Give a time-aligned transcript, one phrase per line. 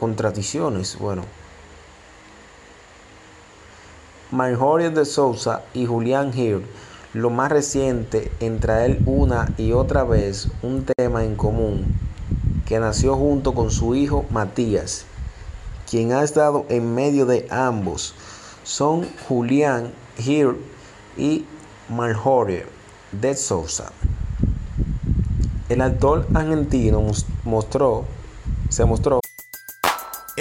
[0.00, 0.98] contradicciones.
[0.98, 1.24] Bueno,
[4.30, 6.64] Marjorie de Sousa y Julián Hill,
[7.12, 11.84] lo más reciente en traer una y otra vez un tema en común
[12.64, 15.04] que nació junto con su hijo Matías,
[15.90, 18.14] quien ha estado en medio de ambos,
[18.62, 20.56] son Julián Hill
[21.18, 21.44] y
[21.90, 22.64] Marjorie
[23.12, 23.92] de Sousa.
[25.68, 27.02] El actor argentino
[27.44, 28.06] mostró,
[28.70, 29.19] se mostró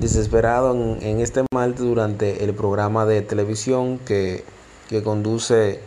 [0.00, 4.44] Desesperado en, este martes durante el programa de televisión que,
[4.88, 5.80] que conduce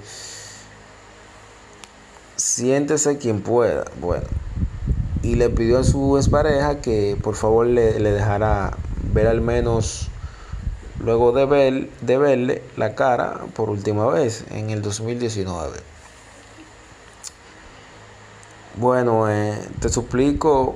[2.38, 3.86] Siéntese quien pueda.
[4.00, 4.28] Bueno,
[5.24, 8.78] y le pidió a su expareja que por favor le, le dejara
[9.12, 10.10] ver al menos
[11.00, 15.80] luego de, ver, de verle la cara por última vez en el 2019.
[18.76, 20.76] Bueno, eh, te suplico